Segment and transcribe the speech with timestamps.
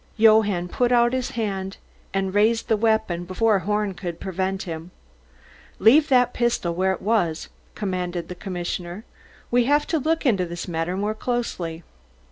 [0.17, 1.77] Johann put out his hand
[2.11, 4.89] and raised the weapon before Horn could prevent him.
[5.77, 9.05] "Leave that pistol where it was," commanded the commissioner.
[9.51, 11.83] "We have to look into this matter more closely."